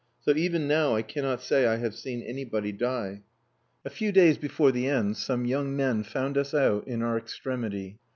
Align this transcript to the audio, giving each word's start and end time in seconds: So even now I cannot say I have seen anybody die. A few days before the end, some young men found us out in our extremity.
So 0.19 0.31
even 0.35 0.67
now 0.67 0.95
I 0.95 1.03
cannot 1.03 1.43
say 1.43 1.67
I 1.67 1.75
have 1.75 1.93
seen 1.93 2.23
anybody 2.23 2.71
die. 2.71 3.21
A 3.85 3.89
few 3.91 4.11
days 4.11 4.39
before 4.39 4.71
the 4.71 4.87
end, 4.87 5.15
some 5.15 5.45
young 5.45 5.75
men 5.75 6.01
found 6.01 6.39
us 6.39 6.55
out 6.55 6.87
in 6.87 7.03
our 7.03 7.19
extremity. 7.19 7.99